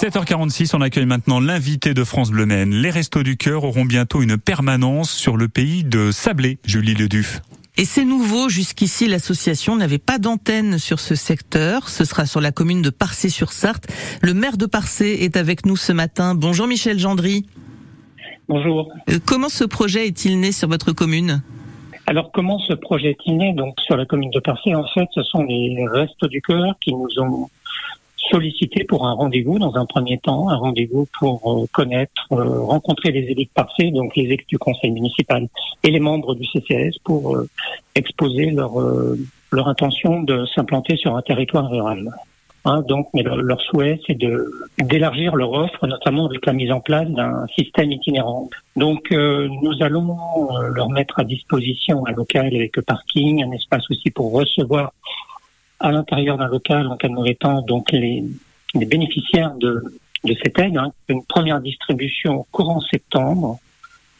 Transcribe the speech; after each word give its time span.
7h46, 0.00 0.74
on 0.74 0.80
accueille 0.80 1.04
maintenant 1.04 1.40
l'invité 1.40 1.92
de 1.92 2.04
France 2.04 2.30
Bleu 2.30 2.46
Maine. 2.46 2.70
Les 2.70 2.88
Restos 2.88 3.22
du 3.22 3.36
Cœur 3.36 3.64
auront 3.64 3.84
bientôt 3.84 4.22
une 4.22 4.38
permanence 4.38 5.10
sur 5.10 5.36
le 5.36 5.46
pays 5.46 5.84
de 5.84 6.10
Sablé, 6.10 6.58
Julie 6.64 6.94
Leduf. 6.94 7.42
Et 7.76 7.84
c'est 7.84 8.06
nouveau, 8.06 8.48
jusqu'ici 8.48 9.08
l'association 9.08 9.76
n'avait 9.76 9.98
pas 9.98 10.16
d'antenne 10.16 10.78
sur 10.78 11.00
ce 11.00 11.14
secteur. 11.14 11.90
Ce 11.90 12.06
sera 12.06 12.24
sur 12.24 12.40
la 12.40 12.50
commune 12.50 12.80
de 12.80 12.88
Parcé-sur-Sarthe. 12.88 13.88
Le 14.22 14.32
maire 14.32 14.56
de 14.56 14.64
Parcé 14.64 15.18
est 15.20 15.36
avec 15.36 15.66
nous 15.66 15.76
ce 15.76 15.92
matin. 15.92 16.34
Bonjour 16.34 16.66
Michel 16.66 16.98
Gendry. 16.98 17.44
Bonjour. 18.48 18.90
Euh, 19.10 19.18
comment 19.26 19.50
ce 19.50 19.64
projet 19.64 20.06
est-il 20.06 20.40
né 20.40 20.50
sur 20.50 20.68
votre 20.68 20.92
commune? 20.92 21.42
Alors 22.06 22.32
comment 22.32 22.58
ce 22.60 22.72
projet 22.72 23.18
est 23.22 23.32
né? 23.32 23.52
Donc 23.52 23.78
sur 23.80 23.98
la 23.98 24.06
commune 24.06 24.30
de 24.30 24.40
Parcé 24.40 24.74
En 24.74 24.86
fait, 24.94 25.08
ce 25.14 25.22
sont 25.24 25.42
les 25.42 25.86
Restos 25.92 26.28
du 26.28 26.40
Cœur 26.40 26.74
qui 26.80 26.94
nous 26.94 27.18
ont 27.18 27.50
sollicité 28.30 28.84
pour 28.84 29.06
un 29.06 29.12
rendez-vous 29.12 29.58
dans 29.58 29.74
un 29.76 29.86
premier 29.86 30.18
temps, 30.18 30.48
un 30.48 30.56
rendez-vous 30.56 31.06
pour 31.18 31.62
euh, 31.62 31.66
connaître, 31.72 32.26
euh, 32.32 32.60
rencontrer 32.62 33.10
les 33.10 33.22
élus 33.30 33.44
de 33.44 33.90
donc 33.90 34.16
les 34.16 34.24
élus 34.24 34.46
du 34.48 34.58
conseil 34.58 34.90
municipal 34.90 35.48
et 35.82 35.90
les 35.90 36.00
membres 36.00 36.34
du 36.34 36.46
CCS 36.46 36.98
pour 37.04 37.36
euh, 37.36 37.48
exposer 37.94 38.50
leur, 38.50 38.72
leur 39.50 39.68
intention 39.68 40.22
de 40.22 40.46
s'implanter 40.54 40.96
sur 40.96 41.16
un 41.16 41.22
territoire 41.22 41.68
rural. 41.68 42.10
Hein, 42.66 42.82
donc, 42.86 43.08
mais 43.14 43.22
leur, 43.22 43.60
souhait, 43.62 43.98
c'est 44.06 44.18
de 44.18 44.52
d'élargir 44.78 45.34
leur 45.34 45.52
offre, 45.52 45.86
notamment 45.86 46.26
avec 46.26 46.44
la 46.44 46.52
mise 46.52 46.70
en 46.70 46.80
place 46.80 47.08
d'un 47.08 47.46
système 47.58 47.90
itinérant. 47.90 48.50
Donc, 48.76 49.10
nous 49.10 49.74
allons 49.80 50.16
leur 50.68 50.90
mettre 50.90 51.18
à 51.20 51.24
disposition 51.24 52.06
un 52.06 52.12
local 52.12 52.54
avec 52.54 52.76
le 52.76 52.82
parking, 52.82 53.42
un 53.42 53.52
espace 53.52 53.90
aussi 53.90 54.10
pour 54.10 54.32
recevoir 54.32 54.92
à 55.80 55.90
l'intérieur 55.90 56.36
d'un 56.36 56.46
local 56.46 56.86
en 56.86 56.96
cas 56.96 57.08
de 57.08 57.14
mauvais 57.14 57.34
temps, 57.34 57.62
donc 57.62 57.90
les, 57.90 58.22
les 58.74 58.86
bénéficiaires 58.86 59.54
de, 59.56 59.82
de 60.24 60.36
cette 60.42 60.58
aide, 60.58 60.76
hein, 60.76 60.92
une 61.08 61.24
première 61.24 61.60
distribution 61.60 62.46
courant 62.52 62.80
septembre. 62.80 63.58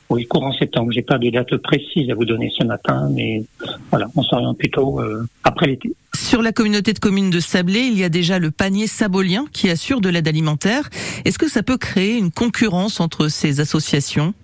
Oui, 0.08 0.26
courant 0.26 0.52
septembre. 0.52 0.90
J'ai 0.90 1.02
pas 1.02 1.18
de 1.18 1.30
date 1.30 1.56
précise 1.58 2.10
à 2.10 2.14
vous 2.14 2.24
donner 2.24 2.50
ce 2.58 2.64
matin, 2.64 3.08
mais 3.12 3.44
voilà, 3.90 4.08
on 4.16 4.22
s'oriente 4.24 4.58
plutôt 4.58 4.98
euh, 4.98 5.24
après 5.44 5.68
l'été. 5.68 5.92
Sur 6.16 6.42
la 6.42 6.50
communauté 6.50 6.92
de 6.92 6.98
communes 6.98 7.30
de 7.30 7.38
Sablé, 7.38 7.78
il 7.80 7.96
y 7.96 8.02
a 8.02 8.08
déjà 8.08 8.40
le 8.40 8.50
panier 8.50 8.88
sabolien 8.88 9.44
qui 9.52 9.70
assure 9.70 10.00
de 10.00 10.08
l'aide 10.08 10.26
alimentaire. 10.26 10.90
Est-ce 11.24 11.38
que 11.38 11.48
ça 11.48 11.62
peut 11.62 11.76
créer 11.76 12.18
une 12.18 12.32
concurrence 12.32 12.98
entre 12.98 13.28
ces 13.28 13.60
associations? 13.60 14.34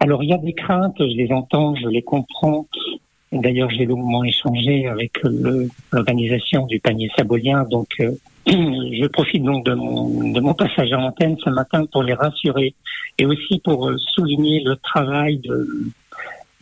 Alors 0.00 0.22
il 0.22 0.30
y 0.30 0.32
a 0.32 0.38
des 0.38 0.54
craintes, 0.54 0.96
je 0.98 1.16
les 1.16 1.30
entends, 1.32 1.74
je 1.76 1.88
les 1.88 2.02
comprends. 2.02 2.66
D'ailleurs, 3.34 3.70
j'ai 3.70 3.84
longuement 3.84 4.22
échangé 4.22 4.86
avec 4.86 5.12
l'organisation 5.92 6.66
du 6.66 6.78
panier 6.78 7.10
sabolien. 7.16 7.64
Donc, 7.64 7.88
euh, 8.00 8.12
je 8.46 9.06
profite 9.08 9.42
donc 9.42 9.66
de 9.66 9.74
mon, 9.74 10.32
de 10.32 10.40
mon 10.40 10.54
passage 10.54 10.92
en 10.92 11.02
antenne 11.02 11.36
ce 11.44 11.50
matin 11.50 11.84
pour 11.90 12.04
les 12.04 12.14
rassurer 12.14 12.74
et 13.18 13.26
aussi 13.26 13.60
pour 13.64 13.88
euh, 13.88 13.96
souligner 14.14 14.62
le 14.62 14.76
travail 14.76 15.38
de, 15.38 15.68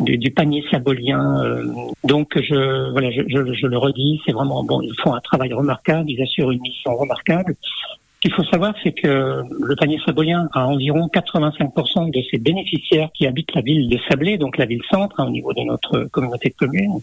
du, 0.01 0.31
panier 0.31 0.65
sabolien. 0.71 1.43
Euh, 1.45 1.67
donc, 2.05 2.41
je, 2.41 2.91
voilà, 2.91 3.11
je, 3.11 3.23
je, 3.29 3.53
je 3.53 3.67
le 3.67 3.77
redis, 3.77 4.21
c'est 4.25 4.33
vraiment 4.33 4.65
bon. 4.65 4.81
Ils 4.81 4.95
font 5.03 5.15
un 5.15 5.21
travail 5.21 5.53
remarquable, 5.53 6.11
ils 6.11 6.23
assurent 6.23 6.53
une 6.53 6.63
mission 6.63 6.97
remarquable. 6.97 7.55
Qu'il 8.23 8.33
faut 8.35 8.45
savoir, 8.45 8.73
c'est 8.85 8.93
que 8.93 9.43
le 9.51 9.75
panier 9.75 9.99
sabolien 10.07 10.49
a 10.53 10.69
environ 10.69 11.11
85% 11.13 12.13
de 12.13 12.23
ses 12.31 12.39
bénéficiaires 12.39 13.11
qui 13.13 13.27
habitent 13.27 13.53
la 13.53 13.63
ville 13.63 13.89
de 13.89 13.99
Sablé, 14.09 14.39
donc 14.39 14.59
la 14.59 14.65
ville 14.65 14.81
centre, 14.89 15.19
hein, 15.19 15.27
au 15.27 15.31
niveau 15.31 15.53
de 15.53 15.63
notre 15.63 16.05
communauté 16.05 16.51
de 16.51 16.55
communes. 16.55 17.01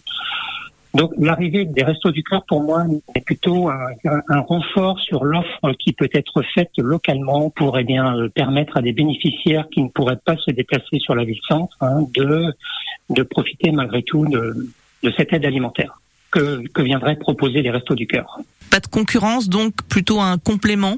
Donc 0.94 1.12
l'arrivée 1.18 1.66
des 1.66 1.82
Restos 1.82 2.10
du 2.10 2.22
Cœur, 2.22 2.42
pour 2.48 2.62
moi, 2.62 2.86
est 3.14 3.20
plutôt 3.20 3.68
un, 3.68 4.40
renfort 4.40 4.98
sur 4.98 5.24
l'offre 5.24 5.72
qui 5.78 5.92
peut 5.92 6.08
être 6.14 6.42
faite 6.54 6.70
localement 6.78 7.50
pour 7.50 7.78
eh 7.78 7.84
bien 7.84 8.16
euh, 8.16 8.30
permettre 8.30 8.78
à 8.78 8.80
des 8.80 8.92
bénéficiaires 8.92 9.68
qui 9.70 9.82
ne 9.82 9.88
pourraient 9.88 10.18
pas 10.24 10.38
se 10.38 10.50
déplacer 10.50 11.00
sur 11.00 11.14
la 11.14 11.24
ville 11.24 11.40
centre 11.46 11.76
hein, 11.82 12.06
de 12.14 13.22
profiter 13.24 13.72
malgré 13.72 14.02
tout 14.02 14.26
de, 14.26 14.72
cette 15.18 15.34
aide 15.34 15.44
alimentaire 15.44 16.00
que 16.30 16.82
viendraient 16.82 17.16
proposer 17.16 17.60
les 17.60 17.70
Restos 17.70 17.94
du 17.94 18.06
Cœur. 18.06 18.38
Pas 18.70 18.80
de 18.80 18.86
concurrence, 18.86 19.50
donc 19.50 19.74
plutôt 19.86 20.20
un 20.20 20.38
complément 20.38 20.96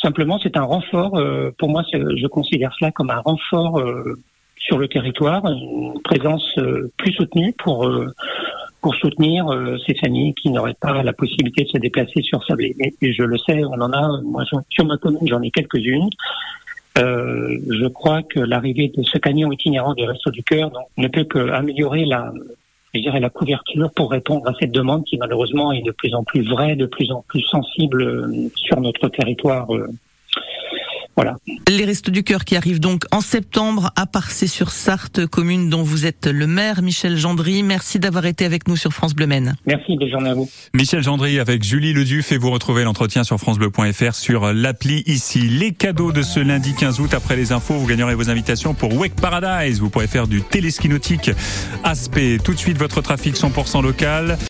Simplement, 0.00 0.38
c'est 0.42 0.56
un 0.56 0.62
renfort. 0.62 1.16
Euh, 1.16 1.50
pour 1.58 1.70
moi, 1.70 1.82
je 1.92 2.26
considère 2.26 2.74
cela 2.78 2.90
comme 2.92 3.10
un 3.10 3.20
renfort 3.20 3.80
euh, 3.80 4.18
sur 4.58 4.78
le 4.78 4.88
territoire, 4.88 5.46
une 5.46 6.00
présence 6.02 6.46
euh, 6.58 6.90
plus 6.96 7.12
soutenue 7.12 7.54
pour 7.58 7.90
pour 8.82 8.94
soutenir 8.94 9.46
ces 9.84 9.94
familles 9.96 10.32
qui 10.34 10.48
n'auraient 10.50 10.76
pas 10.80 11.02
la 11.02 11.12
possibilité 11.12 11.64
de 11.64 11.68
se 11.70 11.78
déplacer 11.78 12.22
sur 12.22 12.44
Sablé. 12.44 12.76
Et, 12.78 13.12
je 13.12 13.24
le 13.24 13.36
sais, 13.36 13.64
on 13.64 13.80
en 13.80 13.92
a. 13.92 14.20
Moi, 14.22 14.44
sur 14.68 14.84
ma 14.84 14.96
commune, 14.96 15.26
j'en 15.26 15.42
ai 15.42 15.50
quelques-unes. 15.50 16.08
je 16.94 17.88
crois 17.88 18.22
que 18.22 18.38
l'arrivée 18.38 18.92
de 18.96 19.02
ce 19.02 19.18
camion 19.18 19.50
itinérant 19.50 19.94
des 19.94 20.06
Restos 20.06 20.30
du 20.30 20.44
Cœur 20.44 20.70
ne 20.98 21.08
peut 21.08 21.24
qu'améliorer 21.24 22.04
la, 22.04 22.32
dirais, 22.94 23.20
la 23.20 23.30
couverture 23.30 23.90
pour 23.94 24.10
répondre 24.10 24.48
à 24.48 24.54
cette 24.58 24.72
demande 24.72 25.04
qui 25.04 25.16
malheureusement 25.18 25.72
est 25.72 25.82
de 25.82 25.92
plus 25.92 26.14
en 26.14 26.24
plus 26.24 26.48
vraie, 26.48 26.76
de 26.76 26.86
plus 26.86 27.12
en 27.12 27.22
plus 27.28 27.42
sensible 27.42 28.02
euh, 28.02 28.48
sur 28.54 28.80
notre 28.80 29.08
territoire 29.08 29.74
euh, 29.74 29.88
voilà. 31.16 31.36
Les 31.68 31.84
Restos 31.84 32.12
du 32.12 32.22
Cœur 32.22 32.44
qui 32.44 32.54
arrivent 32.54 32.78
donc 32.78 33.06
en 33.10 33.20
septembre 33.20 33.90
à 33.96 34.06
Parcé-sur-Sarthe, 34.06 35.26
commune 35.26 35.68
dont 35.68 35.82
vous 35.82 36.06
êtes 36.06 36.28
le 36.28 36.46
maire, 36.46 36.80
Michel 36.80 37.16
Gendry. 37.16 37.64
Merci 37.64 37.98
d'avoir 37.98 38.24
été 38.26 38.44
avec 38.44 38.68
nous 38.68 38.76
sur 38.76 38.92
France 38.92 39.16
Bleu 39.16 39.26
Maine. 39.26 39.56
Merci, 39.66 39.96
bonne 39.96 40.08
journée 40.08 40.30
à 40.30 40.34
vous. 40.34 40.48
Michel 40.74 41.02
Gendry 41.02 41.40
avec 41.40 41.64
Julie 41.64 41.92
Leduf 41.92 42.30
et 42.30 42.38
vous 42.38 42.52
retrouvez 42.52 42.84
l'entretien 42.84 43.24
sur 43.24 43.38
francebleu.fr 43.38 44.14
sur 44.14 44.52
l'appli 44.52 45.02
ici. 45.06 45.40
Les 45.40 45.72
cadeaux 45.72 46.12
de 46.12 46.22
ce 46.22 46.38
lundi 46.38 46.72
15 46.72 47.00
août 47.00 47.12
après 47.14 47.34
les 47.34 47.50
infos, 47.50 47.74
vous 47.74 47.86
gagnerez 47.88 48.14
vos 48.14 48.30
invitations 48.30 48.72
pour 48.72 48.96
Wake 48.96 49.16
Paradise. 49.20 49.80
Vous 49.80 49.90
pourrez 49.90 50.06
faire 50.06 50.28
du 50.28 50.42
téléski 50.42 50.88
nautique 50.88 51.32
Aspect. 51.82 52.38
Tout 52.44 52.54
de 52.54 52.58
suite 52.58 52.78
votre 52.78 53.00
trafic 53.00 53.34
100% 53.34 53.82
local. 53.82 54.38